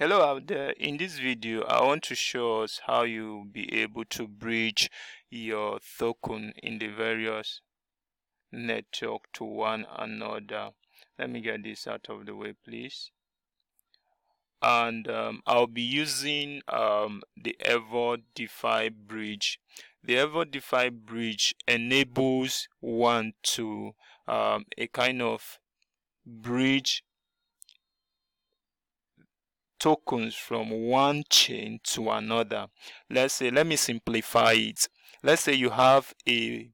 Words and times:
Hello 0.00 0.22
out 0.22 0.46
there. 0.46 0.70
In 0.78 0.96
this 0.96 1.18
video, 1.18 1.62
I 1.64 1.84
want 1.84 2.04
to 2.04 2.14
show 2.14 2.62
us 2.62 2.80
how 2.86 3.02
you'll 3.02 3.44
be 3.44 3.82
able 3.82 4.06
to 4.06 4.26
bridge 4.26 4.90
your 5.28 5.78
token 5.98 6.54
in 6.62 6.78
the 6.78 6.86
various 6.86 7.60
network 8.50 9.30
to 9.34 9.44
one 9.44 9.84
another. 9.98 10.70
Let 11.18 11.28
me 11.28 11.42
get 11.42 11.64
this 11.64 11.86
out 11.86 12.06
of 12.08 12.24
the 12.24 12.34
way, 12.34 12.54
please. 12.64 13.10
And 14.62 15.06
um, 15.06 15.42
I'll 15.46 15.66
be 15.66 15.82
using 15.82 16.62
um, 16.66 17.20
the 17.36 17.54
Evo 17.62 18.22
DeFi 18.34 18.88
bridge. 18.88 19.60
The 20.02 20.14
Evo 20.14 20.50
DeFi 20.50 20.88
bridge 20.88 21.54
enables 21.68 22.68
one 22.80 23.34
to 23.42 23.92
um, 24.26 24.64
a 24.78 24.86
kind 24.86 25.20
of 25.20 25.58
bridge 26.24 27.04
tokens 29.80 30.36
from 30.36 30.70
one 30.70 31.24
chain 31.28 31.80
to 31.82 32.10
another. 32.10 32.68
Let's 33.08 33.34
say, 33.34 33.50
let 33.50 33.66
me 33.66 33.76
simplify 33.76 34.52
it. 34.52 34.88
Let's 35.22 35.42
say 35.42 35.54
you 35.54 35.70
have 35.70 36.14
a 36.28 36.70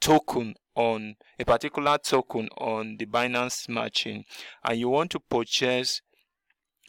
token 0.00 0.54
on 0.74 1.16
a 1.38 1.44
particular 1.44 1.98
token 1.98 2.48
on 2.56 2.96
the 2.98 3.06
Binance 3.06 3.64
Smart 3.64 3.92
Chain 3.92 4.24
and 4.64 4.78
you 4.78 4.88
want 4.88 5.10
to 5.10 5.20
purchase 5.20 6.00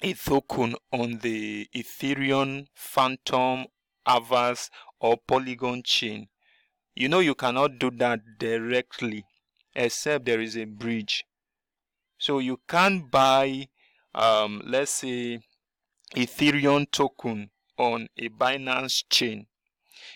a 0.01 0.13
token 0.13 0.75
on 0.91 1.19
the 1.19 1.67
Ethereum 1.75 2.67
Fantom, 2.75 3.65
Avax, 4.07 4.69
or 4.99 5.17
Polygon 5.27 5.83
chain. 5.83 6.27
You 6.95 7.09
know 7.09 7.19
you 7.19 7.35
cannot 7.35 7.79
do 7.79 7.91
that 7.91 8.19
directly 8.39 9.25
except 9.75 10.25
there 10.25 10.41
is 10.41 10.57
a 10.57 10.65
bridge. 10.65 11.25
So 12.17 12.39
you 12.39 12.59
can't 12.67 13.09
buy, 13.09 13.67
um, 14.13 14.61
let's 14.65 14.91
say, 14.91 15.39
Ethereum 16.15 16.89
token 16.91 17.49
on 17.77 18.07
a 18.17 18.29
Binance 18.29 19.03
chain. 19.09 19.47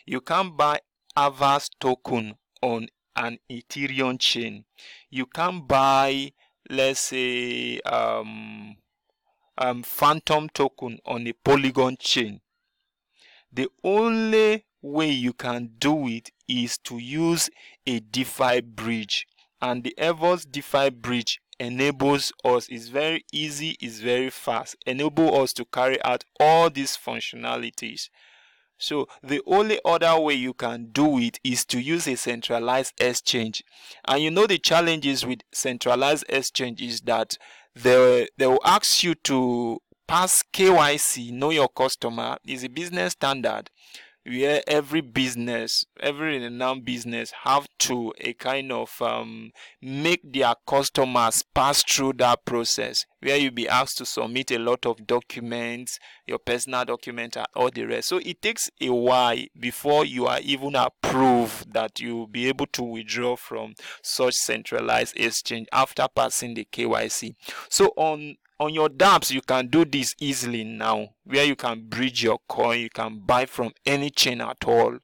You 0.05 0.21
can 0.21 0.55
buy 0.55 0.79
Avax 1.17 1.69
token 1.79 2.35
on 2.61 2.87
an 3.15 3.39
Ethereum 3.49 4.19
chain. 4.19 4.65
You 5.09 5.25
can 5.25 5.61
buy, 5.61 6.33
let's 6.69 6.99
say, 6.99 7.79
um, 7.81 8.75
um, 9.57 9.83
Fantom 9.83 10.49
token 10.49 10.99
on 11.05 11.27
a 11.27 11.33
Polygon 11.33 11.95
chain. 11.97 12.41
The 13.51 13.69
only 13.83 14.65
way 14.81 15.09
you 15.09 15.31
can 15.31 15.71
do 15.79 16.07
it 16.07 16.29
is 16.47 16.77
to 16.79 16.97
use 16.97 17.49
a 17.87 18.01
DeFi 18.01 18.61
bridge, 18.61 19.27
and 19.61 19.83
the 19.83 19.97
Evers 19.97 20.45
DeFi 20.45 20.89
bridge 20.89 21.39
enables 21.59 22.33
us 22.43 22.67
is 22.69 22.89
very 22.89 23.23
easy 23.31 23.77
is 23.81 24.01
very 24.01 24.29
fast 24.29 24.75
enable 24.85 25.41
us 25.41 25.53
to 25.53 25.65
carry 25.65 26.01
out 26.03 26.23
all 26.39 26.69
these 26.69 26.97
functionalities. 26.97 28.09
So 28.77 29.07
the 29.23 29.41
only 29.45 29.79
other 29.85 30.19
way 30.19 30.33
you 30.33 30.53
can 30.53 30.87
do 30.91 31.17
it 31.17 31.39
is 31.43 31.63
to 31.67 31.79
use 31.79 32.07
a 32.07 32.17
centralized 32.17 32.93
exchange. 32.99 33.63
And 34.05 34.21
you 34.21 34.31
know 34.31 34.47
the 34.47 34.57
challenges 34.57 35.25
with 35.25 35.39
centralized 35.53 36.25
exchange 36.27 36.81
is 36.81 36.99
that 37.01 37.37
they, 37.73 38.27
they 38.37 38.47
will 38.47 38.59
ask 38.65 39.01
you 39.01 39.15
to 39.15 39.79
pass 40.07 40.43
KYC 40.53 41.31
know 41.31 41.49
your 41.49 41.69
customer 41.69 42.37
is 42.45 42.63
a 42.63 42.69
business 42.69 43.13
standard 43.13 43.69
where 44.25 44.61
every 44.67 45.01
business, 45.01 45.85
every 45.99 46.39
renowned 46.39 46.83
business 46.83 47.31
have 47.43 47.67
to 47.79 48.13
a 48.19 48.33
kind 48.33 48.71
of 48.71 49.01
um, 49.01 49.51
make 49.81 50.21
their 50.33 50.55
customers 50.67 51.43
pass 51.53 51.83
through 51.83 52.13
that 52.13 52.43
process 52.45 53.05
where 53.21 53.37
you 53.37 53.49
be 53.49 53.67
asked 53.67 53.97
to 53.97 54.05
submit 54.05 54.51
a 54.51 54.59
lot 54.59 54.85
of 54.85 55.07
documents, 55.07 55.99
your 56.27 56.37
personal 56.37 56.85
document 56.85 57.35
and 57.35 57.47
all 57.55 57.71
the 57.71 57.83
rest. 57.83 58.09
So 58.09 58.17
it 58.17 58.41
takes 58.41 58.69
a 58.79 58.89
while 58.89 59.37
before 59.59 60.05
you 60.05 60.27
are 60.27 60.39
even 60.41 60.75
approved 60.75 61.73
that 61.73 61.99
you'll 61.99 62.27
be 62.27 62.47
able 62.47 62.67
to 62.67 62.83
withdraw 62.83 63.35
from 63.35 63.73
such 64.03 64.35
centralized 64.35 65.17
exchange 65.17 65.67
after 65.71 66.07
passing 66.15 66.53
the 66.53 66.67
KYC. 66.71 67.35
So 67.69 67.93
on 67.95 68.35
on 68.59 68.73
your 68.73 68.89
dApps 68.89 69.31
you 69.31 69.41
can 69.41 69.67
do 69.67 69.83
this 69.85 70.15
easily 70.19 70.63
now 70.63 71.09
where 71.23 71.43
you 71.43 71.55
can 71.55 71.87
bridge 71.87 72.23
your 72.23 72.39
coin 72.47 72.79
you 72.79 72.89
can 72.89 73.19
buy 73.25 73.45
from 73.45 73.71
any 73.85 74.09
chain 74.09 74.41
at 74.41 74.63
all. 74.65 74.97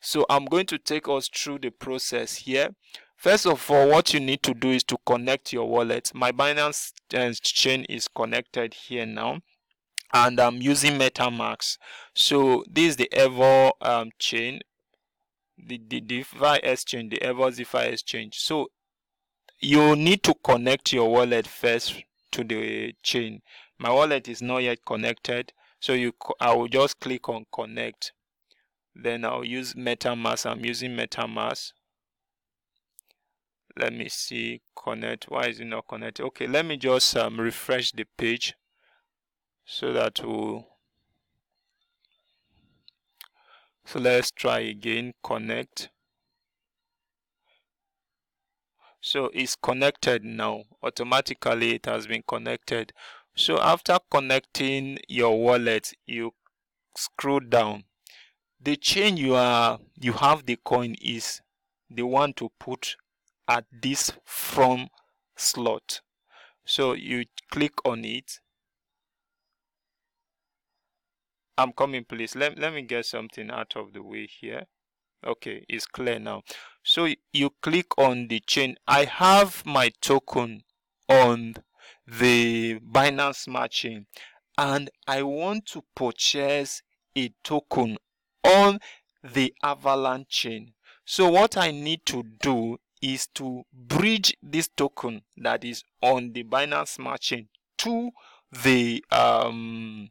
So 0.00 0.26
i'm 0.28 0.44
going 0.44 0.66
to 0.66 0.78
take 0.78 1.08
us 1.08 1.28
through 1.28 1.60
the 1.60 1.70
process 1.70 2.36
here. 2.36 2.70
First 3.16 3.46
of 3.46 3.70
all 3.70 3.88
what 3.88 4.12
you 4.12 4.20
need 4.20 4.42
to 4.42 4.54
do 4.54 4.70
is 4.70 4.84
to 4.84 4.98
connect 5.06 5.52
your 5.52 5.68
wallet. 5.68 6.10
My 6.14 6.32
binance 6.32 6.92
uh, 7.14 7.32
chain 7.42 7.84
is 7.84 8.08
connected 8.08 8.74
here 8.74 9.06
now 9.06 9.40
and 10.12 10.38
i'm 10.38 10.60
using 10.60 10.98
metamask. 10.98 11.78
So 12.14 12.64
this 12.70 12.90
is 12.90 12.96
the 12.96 13.12
ever 13.12 13.70
um, 13.80 14.10
chain 14.18 14.60
the, 15.64 15.80
the 15.88 16.00
DeFi 16.00 16.58
exchange 16.62 17.10
the 17.10 17.18
Evo 17.18 17.54
DeFi 17.54 17.92
exchange. 17.92 18.38
So 18.38 18.68
you 19.60 19.94
need 19.94 20.22
to 20.24 20.34
connect 20.42 20.92
your 20.92 21.10
wallet 21.10 21.46
first 21.46 22.02
to 22.32 22.44
the 22.44 22.94
chain. 23.02 23.42
My 23.78 23.90
wallet 23.90 24.28
is 24.28 24.42
not 24.42 24.58
yet 24.58 24.84
connected, 24.84 25.52
so 25.80 25.92
you 25.92 26.12
I 26.40 26.54
will 26.54 26.68
just 26.68 27.00
click 27.00 27.28
on 27.28 27.46
connect. 27.52 28.12
Then 28.94 29.24
I'll 29.24 29.44
use 29.44 29.74
MetaMask. 29.74 30.50
I'm 30.50 30.64
using 30.64 30.96
MetaMask. 30.96 31.72
Let 33.78 33.92
me 33.94 34.08
see 34.08 34.60
connect. 34.76 35.30
Why 35.30 35.46
is 35.46 35.60
it 35.60 35.64
not 35.64 35.88
connected? 35.88 36.24
Okay, 36.24 36.46
let 36.46 36.66
me 36.66 36.76
just 36.76 37.16
um, 37.16 37.40
refresh 37.40 37.92
the 37.92 38.04
page 38.18 38.54
so 39.64 39.92
that 39.92 40.20
we'll 40.22 40.66
so 43.84 43.98
let's 43.98 44.30
try 44.30 44.60
again 44.60 45.12
connect 45.22 45.90
so 49.02 49.30
it's 49.34 49.56
connected 49.56 50.24
now. 50.24 50.62
Automatically 50.80 51.74
it 51.74 51.86
has 51.86 52.06
been 52.06 52.22
connected. 52.26 52.92
So 53.34 53.60
after 53.60 53.98
connecting 54.10 55.00
your 55.08 55.38
wallet 55.42 55.92
you 56.06 56.34
scroll 56.96 57.40
down. 57.40 57.84
The 58.60 58.76
chain 58.76 59.16
you 59.16 59.34
are 59.34 59.80
you 60.00 60.12
have 60.12 60.46
the 60.46 60.56
coin 60.56 60.94
is 61.02 61.40
the 61.90 62.04
one 62.04 62.32
to 62.34 62.52
put 62.60 62.96
at 63.48 63.64
this 63.72 64.12
from 64.24 64.88
slot. 65.36 66.00
So 66.64 66.92
you 66.92 67.24
click 67.50 67.72
on 67.84 68.04
it. 68.04 68.38
I'm 71.58 71.72
coming 71.72 72.04
please. 72.04 72.36
Let, 72.36 72.56
let 72.56 72.72
me 72.72 72.82
get 72.82 73.04
something 73.04 73.50
out 73.50 73.74
of 73.74 73.94
the 73.94 74.02
way 74.02 74.28
here. 74.28 74.66
Okay 75.26 75.64
it's 75.68 75.86
clear 75.86 76.20
now 76.20 76.42
so 76.82 77.08
you 77.32 77.50
click 77.60 77.96
on 77.98 78.28
the 78.28 78.40
chain 78.40 78.76
i 78.86 79.04
have 79.04 79.64
my 79.64 79.90
token 80.00 80.62
on 81.08 81.54
the 82.06 82.78
binance 82.80 83.36
smart 83.36 83.70
chain 83.70 84.06
and 84.58 84.90
i 85.06 85.22
want 85.22 85.64
to 85.66 85.82
purchase 85.94 86.82
a 87.16 87.32
token 87.42 87.96
on 88.44 88.78
the 89.22 89.54
avalanche 89.62 90.28
chain 90.28 90.72
so 91.04 91.28
what 91.30 91.56
i 91.56 91.70
need 91.70 92.04
to 92.04 92.22
do 92.40 92.76
is 93.00 93.26
to 93.28 93.64
bridge 93.72 94.36
this 94.42 94.68
token 94.68 95.22
that 95.36 95.64
is 95.64 95.82
on 96.00 96.32
the 96.32 96.44
binance 96.44 96.88
smart 96.88 97.20
chain 97.20 97.48
to 97.78 98.10
the 98.64 99.04
um 99.10 100.08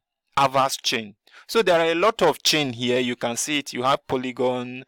chain. 0.81 1.15
So 1.47 1.61
there 1.61 1.79
are 1.79 1.91
a 1.91 1.95
lot 1.95 2.21
of 2.21 2.41
chain 2.43 2.73
here. 2.73 2.99
You 2.99 3.15
can 3.15 3.37
see 3.37 3.59
it. 3.59 3.73
You 3.73 3.83
have 3.83 4.07
Polygon, 4.07 4.83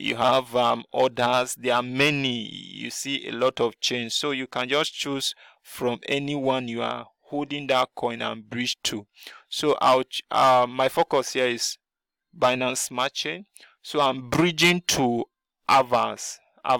you 0.00 0.16
have 0.16 0.54
um, 0.56 0.84
others. 0.92 1.54
There 1.54 1.74
are 1.74 1.82
many. 1.82 2.48
You 2.48 2.90
see 2.90 3.28
a 3.28 3.32
lot 3.32 3.60
of 3.60 3.78
change 3.80 4.12
So 4.12 4.30
you 4.30 4.46
can 4.46 4.68
just 4.68 4.94
choose 4.94 5.34
from 5.62 6.00
anyone 6.08 6.68
you 6.68 6.82
are 6.82 7.06
holding 7.22 7.66
that 7.68 7.90
coin 7.94 8.22
and 8.22 8.48
bridge 8.48 8.76
to. 8.84 9.06
So 9.48 9.76
I'll, 9.80 10.04
uh, 10.30 10.66
my 10.68 10.88
focus 10.88 11.32
here 11.34 11.46
is 11.46 11.78
Binance 12.36 12.78
Smart 12.78 13.14
Chain. 13.14 13.46
So 13.82 14.00
I'm 14.00 14.28
bridging 14.28 14.82
to 14.88 15.24
Avax, 15.68 16.38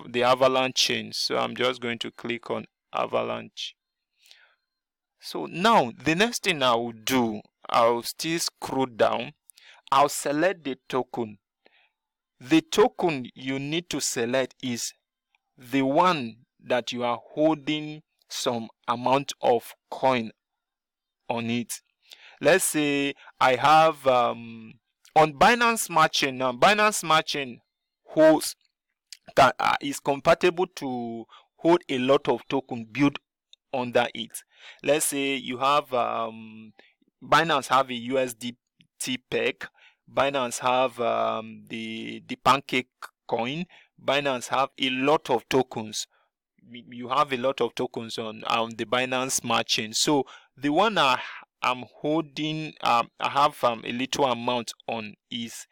the 0.09 0.23
Avalanche 0.25 0.75
chain. 0.75 1.12
So 1.12 1.39
I'm 1.39 1.55
just 1.55 1.81
going 1.81 1.99
to 2.00 2.11
click 2.11 2.50
on 2.50 2.67
Avalanche. 2.93 3.77
So 5.21 5.47
now 5.47 5.93
the 6.03 6.15
next 6.15 6.45
thing 6.45 6.62
I 6.62 6.75
will 6.75 6.93
do 6.93 7.43
I'll 7.73 8.03
still 8.03 8.39
scroll 8.41 8.87
down. 8.87 9.33
I'll 9.93 10.09
select 10.09 10.65
the 10.65 10.77
token. 10.89 11.39
The 12.41 12.63
token 12.63 13.27
you 13.35 13.59
need 13.59 13.91
to 13.91 14.01
select 14.01 14.55
is 14.63 14.95
the 15.59 15.83
one 15.83 16.37
that 16.65 16.91
you 16.91 17.05
are 17.05 17.21
holding 17.35 18.03
some 18.29 18.69
amount 18.89 19.33
of 19.43 19.75
coin 19.91 20.31
on 21.29 21.51
it. 21.51 21.81
Let's 22.41 22.65
say 22.65 23.15
I 23.39 23.57
have 23.57 24.07
um, 24.07 24.73
on 25.15 25.35
Binance 25.35 25.81
Smart 25.81 26.13
Chain 26.13 26.39
now. 26.39 26.53
Binance 26.53 26.95
Smart 26.95 27.27
Chain 27.27 27.61
holds 28.05 28.57
that 29.37 29.55
uh, 29.59 29.77
is 29.83 30.01
compatible 30.01 30.67
to 30.77 31.27
hold 31.57 31.83
a 31.89 31.99
lot 31.99 32.27
of 32.29 32.47
token 32.49 32.87
built 32.91 33.19
under 33.73 34.07
it. 34.15 34.43
Let's 34.83 35.07
say 35.07 35.37
you 35.37 35.59
have 35.59 35.93
um, 35.93 36.73
Binance 37.23 37.69
have 37.69 37.91
a 37.91 38.09
USDT 38.09 39.19
peg. 39.31 39.67
Binance 40.12 40.59
have 40.59 41.01
um, 41.01 41.65
the 41.69 42.23
the 42.27 42.37
Pancake 42.37 42.89
coin. 43.29 43.65
Binance 44.03 44.49
have 44.49 44.71
a 44.79 44.91
lot 44.91 45.31
of 45.31 45.49
tokens. 45.49 46.07
You 46.71 47.09
have 47.09 47.33
a 47.33 47.37
lot 47.37 47.61
of 47.61 47.75
tokens 47.75 48.19
on 48.19 48.43
um, 48.47 48.71
the 48.71 48.85
Binance 48.85 49.33
Smart 49.33 49.67
Chain. 49.67 49.93
So 49.93 50.25
the 50.57 50.71
one 50.71 50.99
I 50.99 51.21
am 51.62 51.85
holding, 52.01 52.75
um, 52.83 53.09
I 53.19 53.29
have 53.31 53.62
um, 53.65 53.83
a 53.85 53.93
little 53.93 54.27
amount 54.27 54.73
on 54.89 55.15
is 55.31 55.67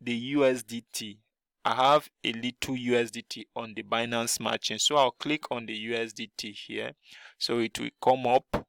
the 0.00 0.34
USDT. 0.34 1.18
I 1.64 1.74
have 1.74 2.08
a 2.24 2.32
little 2.32 2.76
USDT 2.76 3.44
on 3.54 3.74
the 3.74 3.82
Binance 3.82 4.30
Smart 4.30 4.62
Chain. 4.62 4.78
So 4.78 4.96
I'll 4.96 5.10
click 5.12 5.50
on 5.50 5.66
the 5.66 5.90
USDT 5.90 6.54
here. 6.66 6.92
So 7.38 7.58
it 7.58 7.78
will 7.78 7.90
come 8.02 8.26
up. 8.26 8.66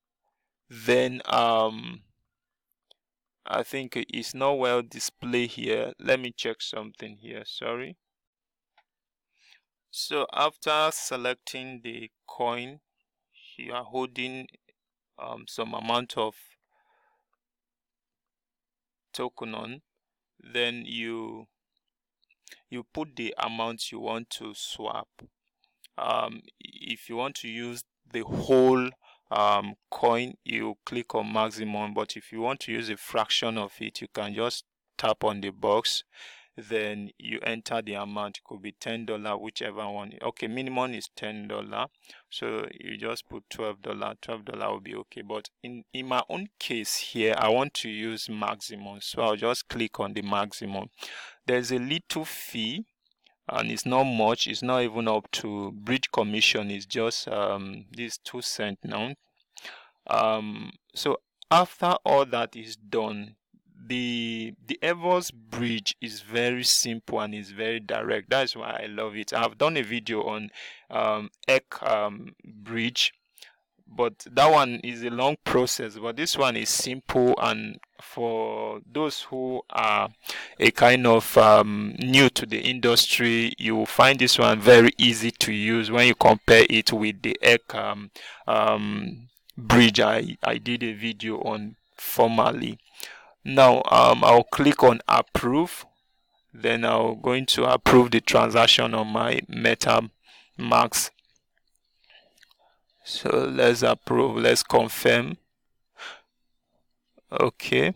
Then 0.69 1.21
um 1.25 2.01
I 3.49 3.63
think 3.63 3.93
it's 3.95 4.33
not 4.33 4.57
well 4.57 4.81
displayed 4.81 5.51
here. 5.51 5.93
Let 5.99 6.19
me 6.19 6.33
check 6.35 6.61
something 6.61 7.17
here. 7.17 7.43
Sorry. 7.45 7.95
So 9.89 10.27
after 10.33 10.89
selecting 10.91 11.81
the 11.83 12.11
coin, 12.27 12.81
you 13.57 13.73
are 13.73 13.85
holding 13.85 14.47
um, 15.17 15.45
some 15.47 15.73
amount 15.73 16.17
of 16.17 16.35
token 19.13 19.55
on. 19.55 19.81
Then 20.39 20.83
you 20.85 21.47
you 22.69 22.83
put 22.93 23.15
the 23.15 23.33
amount 23.37 23.91
you 23.91 23.99
want 23.99 24.29
to 24.31 24.53
swap. 24.55 25.07
Um, 25.97 26.41
if 26.59 27.09
you 27.09 27.15
want 27.15 27.35
to 27.37 27.47
use 27.47 27.83
the 28.11 28.23
whole 28.23 28.89
um, 29.31 29.75
coin, 29.89 30.35
you 30.43 30.77
click 30.85 31.15
on 31.15 31.31
maximum. 31.31 31.93
But 31.93 32.15
if 32.15 32.31
you 32.31 32.41
want 32.41 32.61
to 32.61 32.71
use 32.71 32.89
a 32.89 32.97
fraction 32.97 33.57
of 33.57 33.73
it, 33.79 34.01
you 34.01 34.07
can 34.13 34.33
just 34.33 34.65
tap 34.97 35.23
on 35.23 35.41
the 35.41 35.49
box. 35.51 36.03
Then 36.59 37.11
you 37.19 37.39
enter 37.43 37.83
the 37.83 37.93
amount. 37.93 38.39
It 38.39 38.43
could 38.43 38.63
be 38.63 38.71
ten 38.71 39.05
dollar, 39.05 39.37
whichever 39.37 39.87
one. 39.87 40.13
Okay, 40.23 40.47
minimum 40.47 40.95
is 40.95 41.07
ten 41.15 41.47
dollar. 41.47 41.85
So 42.31 42.65
you 42.79 42.97
just 42.97 43.29
put 43.29 43.43
twelve 43.47 43.83
dollar. 43.83 44.15
Twelve 44.19 44.45
dollar 44.45 44.71
will 44.71 44.79
be 44.79 44.95
okay. 44.95 45.21
But 45.21 45.49
in 45.61 45.83
in 45.93 46.07
my 46.07 46.23
own 46.27 46.47
case 46.57 46.95
here, 46.95 47.35
I 47.37 47.49
want 47.49 47.75
to 47.75 47.89
use 47.89 48.27
maximum. 48.27 49.01
So 49.01 49.21
I'll 49.21 49.35
just 49.35 49.67
click 49.67 49.99
on 49.99 50.13
the 50.13 50.23
maximum. 50.23 50.89
There's 51.45 51.71
a 51.71 51.77
little 51.77 52.25
fee 52.25 52.85
and 53.49 53.71
it's 53.71 53.85
not 53.85 54.03
much 54.03 54.47
it's 54.47 54.63
not 54.63 54.81
even 54.81 55.07
up 55.07 55.29
to 55.31 55.71
bridge 55.71 56.11
commission 56.11 56.69
it's 56.69 56.85
just 56.85 57.27
um 57.27 57.85
this 57.91 58.17
two 58.17 58.41
cent 58.41 58.77
now 58.83 59.13
um 60.07 60.71
so 60.93 61.17
after 61.49 61.95
all 62.05 62.25
that 62.25 62.55
is 62.55 62.75
done 62.75 63.35
the 63.87 64.53
the 64.65 64.77
Evos 64.81 65.31
bridge 65.33 65.95
is 66.01 66.21
very 66.21 66.63
simple 66.63 67.19
and 67.21 67.33
is 67.33 67.51
very 67.51 67.79
direct. 67.79 68.29
That's 68.29 68.55
why 68.55 68.81
I 68.83 68.87
love 68.87 69.15
it. 69.15 69.33
I've 69.33 69.57
done 69.57 69.77
a 69.77 69.81
video 69.81 70.23
on 70.23 70.49
um 70.89 71.29
Ek 71.47 71.81
um, 71.83 72.35
bridge 72.43 73.13
but 73.95 74.25
that 74.31 74.51
one 74.51 74.75
is 74.83 75.03
a 75.03 75.09
long 75.09 75.35
process 75.43 75.97
but 75.97 76.15
this 76.15 76.37
one 76.37 76.55
is 76.55 76.69
simple 76.69 77.33
and 77.41 77.79
for 78.01 78.79
those 78.91 79.21
who 79.23 79.61
are 79.69 80.09
a 80.59 80.71
kind 80.71 81.07
of 81.07 81.37
um, 81.37 81.95
new 81.99 82.29
to 82.29 82.45
the 82.45 82.59
industry 82.59 83.53
you 83.57 83.75
will 83.75 83.85
find 83.85 84.19
this 84.19 84.37
one 84.37 84.59
very 84.59 84.91
easy 84.97 85.31
to 85.31 85.51
use 85.51 85.89
when 85.89 86.07
you 86.07 86.15
compare 86.15 86.65
it 86.69 86.93
with 86.93 87.21
the 87.21 87.37
Ek 87.41 87.73
um, 87.73 88.11
um, 88.45 89.27
bridge. 89.57 89.99
I, 89.99 90.37
I 90.43 90.57
did 90.57 90.83
a 90.83 90.93
video 90.93 91.37
on 91.41 91.75
formerly. 91.95 92.77
Now 93.43 93.81
um, 93.89 94.23
I'll 94.23 94.43
click 94.43 94.83
on 94.83 94.99
approve 95.07 95.85
then 96.53 96.85
I'm 96.85 97.21
going 97.21 97.45
to 97.47 97.65
approve 97.65 98.11
the 98.11 98.21
transaction 98.21 98.93
on 98.93 99.07
my 99.07 99.41
MetaMask 99.49 101.11
so 103.07 103.29
let's 103.49 103.83
approve 103.83 104.35
let's 104.35 104.63
confirm. 104.63 105.37
Okay. 107.31 107.93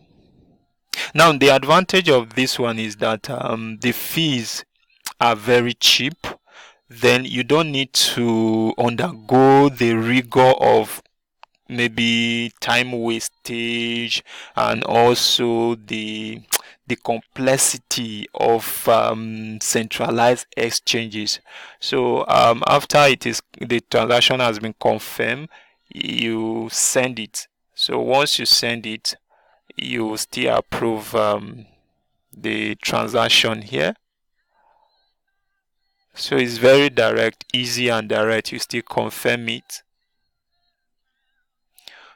Now 1.14 1.32
the 1.32 1.50
advantage 1.50 2.08
of 2.08 2.34
this 2.34 2.58
one 2.58 2.78
is 2.78 2.96
that 2.96 3.28
um, 3.28 3.76
the 3.82 3.92
fees 3.92 4.64
are 5.20 5.36
very 5.36 5.74
cheap. 5.74 6.26
Then 6.88 7.26
you 7.26 7.44
don't 7.44 7.70
need 7.70 7.92
to 7.92 8.72
undergo 8.78 9.68
the 9.68 9.94
rigor 9.94 10.54
of 10.58 11.02
maybe 11.68 12.52
time 12.60 12.92
wastage 12.92 14.24
and 14.56 14.82
also 14.84 15.74
the 15.74 16.40
the 16.86 16.96
complexity 16.96 18.26
of 18.34 18.88
um, 18.88 19.60
centralized 19.60 20.46
exchanges. 20.56 21.40
So 21.80 22.26
um, 22.28 22.62
after 22.66 22.98
it 23.06 23.26
is 23.26 23.42
the 23.60 23.80
transaction 23.80 24.40
has 24.40 24.58
been 24.58 24.74
confirmed, 24.80 25.48
you 25.88 26.68
send 26.72 27.18
it. 27.18 27.46
So 27.74 28.00
once 28.00 28.38
you 28.38 28.46
send 28.46 28.86
it, 28.86 29.14
you 29.76 30.16
still 30.16 30.56
approve 30.56 31.14
um, 31.14 31.66
the 32.36 32.74
transaction 32.76 33.62
here. 33.62 33.94
So 36.14 36.36
it's 36.36 36.58
very 36.58 36.90
direct, 36.90 37.44
easy 37.54 37.88
and 37.88 38.08
direct. 38.08 38.52
You 38.52 38.58
still 38.58 38.82
confirm 38.82 39.48
it 39.48 39.82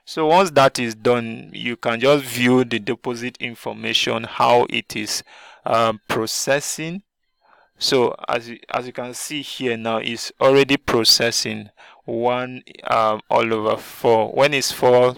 so 0.06 0.26
once 0.28 0.52
that 0.52 0.78
is 0.78 0.94
done, 0.94 1.50
you 1.52 1.76
can 1.76 1.98
just 1.98 2.24
view 2.24 2.64
the 2.64 2.78
deposit 2.78 3.36
information, 3.38 4.22
how 4.22 4.64
it 4.70 4.94
is 4.94 5.24
um, 5.64 6.00
processing. 6.06 7.02
So 7.76 8.14
as 8.28 8.48
you, 8.48 8.60
as 8.72 8.86
you 8.86 8.92
can 8.92 9.14
see 9.14 9.42
here 9.42 9.76
now, 9.76 9.96
it's 9.96 10.30
already 10.40 10.76
processing 10.76 11.70
one 12.04 12.62
um, 12.84 13.20
all 13.28 13.52
over 13.52 13.76
four. 13.76 14.30
When 14.30 14.54
it's 14.54 14.70
four 14.70 15.16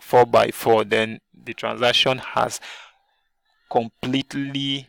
four 0.00 0.24
by 0.24 0.50
four, 0.52 0.84
then 0.84 1.20
the 1.44 1.52
transaction 1.52 2.16
has 2.16 2.60
completely 3.70 4.88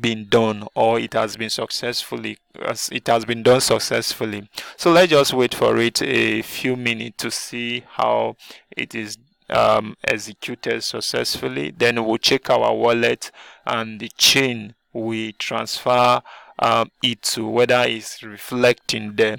been 0.00 0.28
done 0.28 0.66
or 0.74 0.98
it 0.98 1.12
has 1.14 1.36
been 1.36 1.50
successfully 1.50 2.38
as 2.64 2.88
it 2.92 3.06
has 3.06 3.24
been 3.24 3.42
done 3.42 3.60
successfully. 3.60 4.48
So 4.76 4.92
let's 4.92 5.10
just 5.10 5.32
wait 5.34 5.54
for 5.54 5.76
it 5.78 6.02
a 6.02 6.42
few 6.42 6.76
minutes 6.76 7.16
to 7.18 7.30
see 7.30 7.84
how 7.88 8.36
it 8.76 8.94
is 8.94 9.18
um, 9.50 9.96
executed 10.06 10.82
successfully. 10.82 11.72
Then 11.76 12.04
we'll 12.04 12.18
check 12.18 12.50
our 12.50 12.74
wallet 12.74 13.30
and 13.66 14.00
the 14.00 14.08
chain 14.16 14.74
we 14.92 15.32
transfer 15.32 16.22
um, 16.58 16.90
it 17.02 17.22
to 17.22 17.46
whether 17.46 17.84
it's 17.86 18.22
reflecting 18.22 19.14
there 19.14 19.38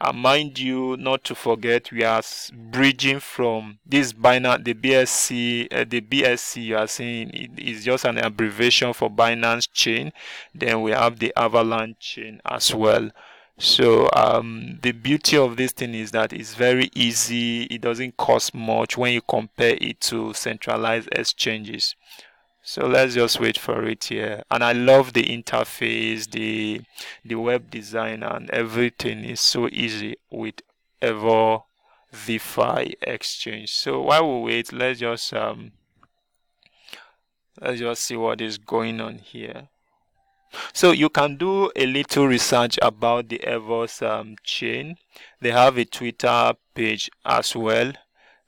and 0.00 0.18
mind 0.18 0.58
you 0.58 0.96
not 0.96 1.24
to 1.24 1.34
forget 1.34 1.92
we 1.92 2.02
are 2.04 2.22
bridging 2.70 3.20
from 3.20 3.78
this 3.84 4.12
binance 4.12 4.64
the 4.64 4.74
bsc 4.74 5.68
uh, 5.72 5.84
the 5.88 6.00
bsc 6.00 6.62
you 6.64 6.76
are 6.76 6.86
seeing 6.86 7.30
it 7.34 7.58
is 7.58 7.84
just 7.84 8.04
an 8.04 8.18
abbreviation 8.18 8.92
for 8.92 9.10
binance 9.10 9.68
chain. 9.72 10.12
Then 10.54 10.82
we 10.82 10.92
have 10.92 11.18
the 11.18 11.32
avalanche 11.36 11.98
chain 12.00 12.40
as 12.44 12.74
well. 12.74 13.10
So 13.58 14.08
um, 14.14 14.78
the 14.82 14.92
beauty 14.92 15.36
of 15.36 15.58
this 15.58 15.72
thing 15.72 15.94
is 15.94 16.12
that 16.12 16.32
it's 16.32 16.54
very 16.54 16.90
easy 16.94 17.64
it 17.64 17.82
doesn't 17.82 18.16
cost 18.16 18.54
much 18.54 18.96
when 18.96 19.12
you 19.12 19.20
compare 19.20 19.76
it 19.80 20.00
to 20.02 20.32
centralized 20.32 21.10
exchanges 21.12 21.94
so 22.70 22.86
let's 22.86 23.14
just 23.14 23.40
wait 23.40 23.58
for 23.58 23.84
it 23.84 24.04
here 24.04 24.44
and 24.48 24.62
i 24.62 24.70
love 24.70 25.12
the 25.12 25.24
interface 25.24 26.30
the 26.30 26.80
the 27.24 27.34
web 27.34 27.68
design 27.68 28.22
and 28.22 28.48
everything 28.50 29.24
is 29.24 29.40
so 29.40 29.68
easy 29.72 30.14
with 30.30 30.54
DeFi 31.00 32.94
exchange 33.02 33.72
so 33.72 34.02
while 34.02 34.40
we 34.44 34.52
wait 34.52 34.72
let's 34.72 35.00
just 35.00 35.34
um 35.34 35.72
let's 37.60 37.80
just 37.80 38.04
see 38.04 38.16
what 38.16 38.40
is 38.40 38.56
going 38.56 39.00
on 39.00 39.18
here 39.18 39.66
so 40.72 40.92
you 40.92 41.08
can 41.08 41.34
do 41.36 41.72
a 41.74 41.86
little 41.86 42.28
research 42.28 42.78
about 42.82 43.28
the 43.28 43.38
Evos 43.38 44.04
um, 44.04 44.34
chain. 44.42 44.96
They 45.40 45.52
have 45.52 45.78
a 45.78 45.84
Twitter 45.84 46.54
page 46.74 47.08
as 47.24 47.54
well. 47.54 47.92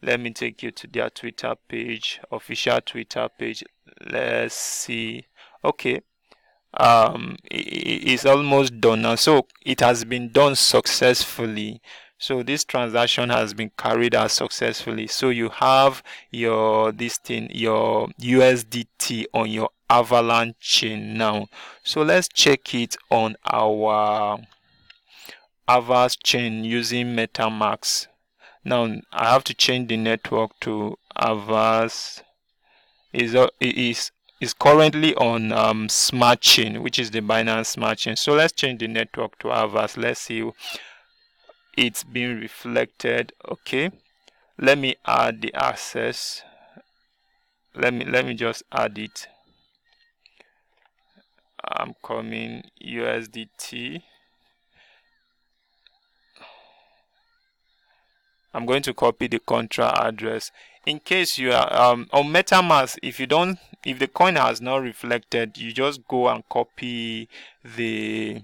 Let 0.02 0.19
me 0.19 0.33
take 0.33 0.64
you 0.64 0.73
to 0.73 0.88
their 0.88 1.11
Twitter 1.11 1.55
page, 1.69 2.21
official 2.33 2.81
Twitter 2.81 3.29
page 3.38 3.62
let's 4.11 4.54
see. 4.54 5.26
Okay. 5.64 6.00
Um 6.75 7.37
it's 7.50 8.25
almost 8.25 8.80
done 8.80 9.02
now. 9.02 9.16
So 9.16 9.46
it 9.64 9.80
has 9.80 10.04
been 10.04 10.30
done 10.30 10.56
successfully. 10.56 11.80
So 12.18 12.42
this 12.42 12.64
transaction 12.64 13.30
has 13.30 13.52
been 13.52 13.70
carried 13.76 14.14
out 14.14 14.30
successfully. 14.30 15.08
So 15.08 15.30
you 15.30 15.49
have 15.49 16.02
your 16.30 16.92
this 16.92 17.18
thing 17.18 17.49
your 17.52 18.08
usdt 18.20 19.26
on 19.34 19.50
your 19.50 19.70
avalanche 19.90 20.56
chain 20.61 21.14
now. 21.14 21.46
So 21.82 22.02
let's 22.02 22.28
check 22.28 22.75
it 22.75 22.96
on 23.11 23.37
our 23.44 24.38
Avax 25.68 26.16
chain 26.22 26.64
using 26.64 27.14
metamask 27.14 28.06
now 28.64 28.88
I 29.12 29.30
have 29.30 29.44
to 29.44 29.54
change 29.54 29.88
the 29.88 29.96
network 29.96 30.58
to 30.61 30.96
Avax 31.18 32.22
is 33.12 33.35
uh, 33.35 33.49
is 33.61 34.11
is 34.40 34.52
currently 34.52 35.14
on 35.14 35.52
um, 35.52 35.88
Smart 35.88 36.40
Chain, 36.40 36.83
which 36.83 36.99
is 36.99 37.11
the 37.11 37.21
Binance 37.21 37.66
Smart 37.66 37.99
Chain. 37.99 38.16
So 38.16 38.35
let's 38.35 38.52
change 38.52 38.81
the 38.81 38.88
network 38.88 39.38
to 39.40 39.49
Avax. 39.49 39.97
Let's 39.97 40.21
see 40.21 40.42
it's 41.76 42.04
being 42.04 42.40
reflected. 42.40 43.33
Okay, 43.50 43.90
let 44.59 44.78
me 44.78 44.97
add 45.07 45.40
the 45.42 45.54
access. 45.54 46.42
Let 47.75 47.95
me 47.95 48.04
let 48.04 48.26
me 48.26 48.35
just 48.35 48.62
add 48.71 48.99
it. 48.99 49.26
I'm 51.64 51.95
coming 52.04 52.64
USDT. 52.85 54.02
I'm 58.54 58.66
going 58.66 58.82
to 58.82 58.94
copy 58.94 59.28
the 59.28 59.38
contra 59.38 59.92
address. 60.00 60.50
In 60.85 61.00
case 61.00 61.38
you 61.38 61.52
are 61.52 61.73
um, 61.73 62.09
on 62.12 62.25
MetaMask, 62.26 62.99
if 63.02 63.21
you 63.21 63.26
don't, 63.26 63.59
if 63.85 63.99
the 63.99 64.09
coin 64.09 64.37
has 64.37 64.61
not 64.61 64.82
reflected, 64.82 65.56
you 65.56 65.73
just 65.73 66.06
go 66.09 66.28
and 66.28 66.49
copy 66.49 67.28
the 67.64 68.42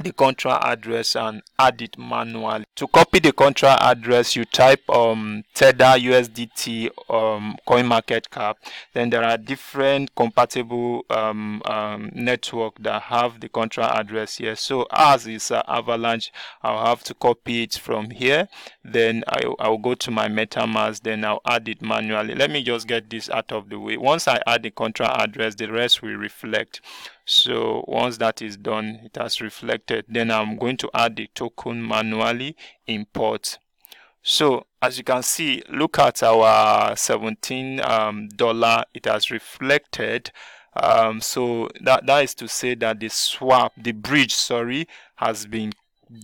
the 0.00 0.12
contra 0.12 0.58
address 0.64 1.16
and 1.16 1.42
add 1.58 1.80
it 1.80 1.96
manually. 1.98 2.64
To 2.76 2.86
copy 2.88 3.20
the 3.20 3.32
contra 3.32 3.76
address, 3.80 4.34
you 4.34 4.44
type 4.44 4.88
um, 4.90 5.44
Tether 5.54 5.96
USDT 5.98 6.90
um, 7.08 7.56
coin 7.66 7.86
market 7.86 8.30
cap. 8.30 8.58
Then 8.92 9.10
there 9.10 9.22
are 9.22 9.36
different 9.38 10.14
compatible 10.14 11.04
um, 11.10 11.62
um, 11.66 12.10
network 12.14 12.78
that 12.80 13.02
have 13.02 13.40
the 13.40 13.48
contra 13.48 13.84
address 13.84 14.38
here. 14.38 14.56
So 14.56 14.86
as 14.90 15.26
is 15.26 15.50
uh, 15.50 15.62
Avalanche, 15.68 16.32
I'll 16.62 16.86
have 16.86 17.04
to 17.04 17.14
copy 17.14 17.62
it 17.62 17.74
from 17.74 18.10
here. 18.10 18.48
Then 18.84 19.22
I, 19.28 19.42
I'll 19.60 19.78
go 19.78 19.94
to 19.94 20.10
my 20.10 20.28
MetaMask. 20.28 21.02
Then 21.02 21.24
I'll 21.24 21.40
add 21.46 21.68
it 21.68 21.80
manually. 21.80 22.34
Let 22.34 22.50
me 22.50 22.62
just 22.62 22.88
get 22.88 23.10
this 23.10 23.30
out 23.30 23.52
of 23.52 23.68
the 23.68 23.78
way. 23.78 23.96
Once 23.96 24.26
I 24.26 24.40
add 24.46 24.64
the 24.64 24.70
contra 24.70 25.06
address, 25.06 25.54
the 25.54 25.70
rest 25.70 26.02
will 26.02 26.16
reflect 26.16 26.80
so 27.24 27.84
once 27.88 28.18
that 28.18 28.42
is 28.42 28.56
done 28.56 29.00
it 29.04 29.16
has 29.16 29.40
reflected. 29.40 30.04
Then 30.08 30.30
i'm 30.30 30.56
going 30.56 30.76
to 30.78 30.90
add 30.94 31.16
the 31.16 31.28
token 31.34 31.86
manually 31.86 32.56
import 32.86 33.58
so 34.26 34.66
as 34.80 34.96
you 34.96 35.04
can 35.04 35.22
see 35.22 35.62
look 35.70 35.98
at 35.98 36.22
our 36.22 36.96
17 36.96 37.80
um, 37.80 38.28
dollar. 38.28 38.84
It 38.94 39.04
has 39.04 39.30
reflected. 39.30 40.32
Um, 40.74 41.20
so 41.20 41.68
that 41.82 42.06
that 42.06 42.24
is 42.24 42.34
to 42.36 42.48
say 42.48 42.74
that 42.76 42.98
the 43.00 43.08
swap 43.08 43.72
the 43.76 43.92
bridge 43.92 44.34
sorry 44.34 44.88
has 45.16 45.46
been 45.46 45.72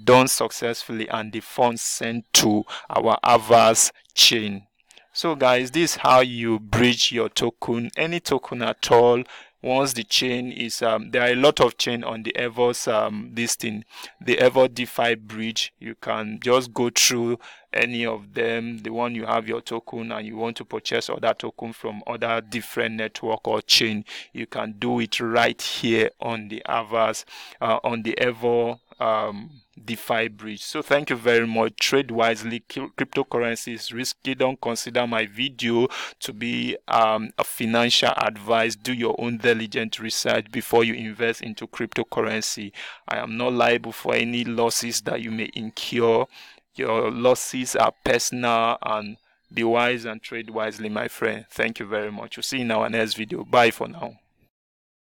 done 0.04 0.28
successfully 0.28 1.08
and 1.08 1.32
the 1.32 1.40
funds 1.40 1.82
sent 1.82 2.24
to 2.34 2.64
our 2.88 3.18
Avax 3.22 3.92
chain. 4.14 4.66
So 5.12 5.34
guys 5.34 5.70
this 5.70 5.92
is 5.92 5.96
how 5.96 6.20
you 6.20 6.58
bridge 6.58 7.12
your 7.12 7.28
token 7.28 7.90
any 7.96 8.18
token 8.18 8.62
at 8.62 8.90
all 8.90 9.22
once 9.62 9.92
the 9.92 10.04
chain 10.04 10.50
is 10.52 10.82
um, 10.82 11.10
there 11.10 11.22
are 11.22 11.32
a 11.32 11.36
lot 11.36 11.60
of 11.60 11.76
chain 11.76 12.02
on 12.02 12.22
the 12.22 12.32
Evos 12.32 12.90
um, 12.92 13.30
this 13.34 13.54
thing. 13.54 13.84
The 14.20 14.36
Evo 14.36 14.72
DeFi 14.72 15.16
bridge 15.16 15.72
you 15.78 15.94
can 16.00 16.40
just 16.42 16.72
go 16.72 16.90
through 16.90 17.38
any 17.72 18.04
of 18.06 18.34
them. 18.34 18.78
The 18.78 18.90
one 18.90 19.14
you 19.14 19.26
have 19.26 19.46
your 19.46 19.60
token 19.60 20.12
and 20.12 20.26
you 20.26 20.36
want 20.36 20.56
to 20.58 20.64
purchase 20.64 21.10
other 21.10 21.34
token 21.34 21.72
from 21.72 22.02
other 22.06 22.40
different 22.40 22.96
network 22.96 23.46
or 23.46 23.62
chain 23.62 24.04
you 24.32 24.46
can 24.46 24.74
do 24.78 25.00
it 25.00 25.20
right 25.20 25.60
here 25.60 26.10
on 26.20 26.48
the 26.48 26.62
Avax 26.66 27.24
uh, 27.60 27.78
on 27.84 28.02
the 28.02 28.14
Evo 28.20 28.80
um, 29.00 29.62
DeFi 29.82 30.28
bridge. 30.28 30.62
So 30.62 30.82
thank 30.82 31.10
you 31.10 31.16
very 31.16 31.46
much. 31.46 31.76
Trade 31.76 32.10
wisely. 32.10 32.60
Cryptocurrency 32.60 33.74
is 33.74 33.92
risky. 33.92 34.34
Don't 34.34 34.60
consider 34.60 35.06
my 35.06 35.26
video 35.26 35.88
to 36.20 36.32
be 36.32 36.76
um, 36.86 37.30
a 37.38 37.44
financial 37.44 38.12
advice. 38.16 38.76
Do 38.76 38.92
your 38.92 39.16
own 39.18 39.38
diligent 39.38 39.98
research 39.98 40.52
before 40.52 40.84
you 40.84 40.94
invest 40.94 41.42
into 41.42 41.66
cryptocurrency. 41.66 42.72
I 43.08 43.18
am 43.18 43.36
not 43.36 43.54
liable 43.54 43.92
for 43.92 44.14
any 44.14 44.44
losses 44.44 45.00
that 45.02 45.22
you 45.22 45.30
may 45.30 45.50
incur. 45.54 46.26
Your 46.74 47.10
losses 47.10 47.74
are 47.74 47.92
personal 48.04 48.78
and 48.82 49.16
be 49.52 49.64
wise 49.64 50.04
and 50.04 50.22
trade 50.22 50.50
wisely, 50.50 50.88
my 50.88 51.08
friend. 51.08 51.44
Thank 51.50 51.80
you 51.80 51.86
very 51.86 52.12
much. 52.12 52.36
We'll 52.36 52.44
see 52.44 52.58
you 52.58 52.64
in 52.64 52.70
our 52.70 52.88
next 52.88 53.14
video. 53.14 53.44
Bye 53.44 53.72
for 53.72 53.88
now. 53.88 54.19